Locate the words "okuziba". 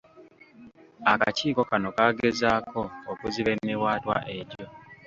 3.11-3.49